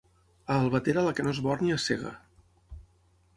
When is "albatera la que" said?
0.61-1.25